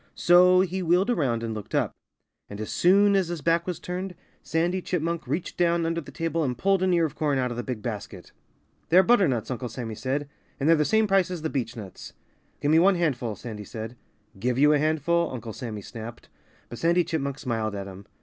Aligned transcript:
So 0.15 0.61
he 0.61 0.81
wheeled 0.81 1.11
around 1.11 1.43
and 1.43 1.53
looked 1.53 1.75
up. 1.75 1.91
And 2.49 2.59
as 2.59 2.71
soon 2.71 3.15
as 3.15 3.27
his 3.27 3.41
back 3.43 3.67
was 3.67 3.79
turned, 3.79 4.15
Sandy 4.41 4.81
Chipmunk 4.81 5.27
reached 5.27 5.57
down 5.57 5.85
under 5.85 6.01
the 6.01 6.09
table 6.11 6.43
and 6.43 6.57
pulled 6.57 6.81
an 6.81 6.91
ear 6.91 7.05
of 7.05 7.13
corn 7.13 7.37
out 7.37 7.51
of 7.51 7.55
the 7.57 7.61
big 7.61 7.83
basket. 7.83 8.31
"They're 8.89 9.03
butternuts," 9.03 9.51
Uncle 9.51 9.69
Sammy 9.69 9.93
said. 9.93 10.27
"And 10.59 10.67
they're 10.67 10.75
the 10.75 10.85
same 10.85 11.05
price 11.05 11.29
as 11.29 11.43
the 11.43 11.51
beechnuts." 11.51 12.13
"Give 12.61 12.71
me 12.71 12.79
one 12.79 12.95
handful," 12.95 13.35
Sandy 13.35 13.63
said. 13.63 13.95
"Give 14.39 14.57
you 14.57 14.73
a 14.73 14.79
handful" 14.79 15.29
Uncle 15.31 15.53
Sammy 15.53 15.83
snapped. 15.83 16.29
But 16.67 16.79
Sandy 16.79 17.03
Chipmunk 17.03 17.37
smiled 17.37 17.75
at 17.75 17.85
him. 17.85 18.07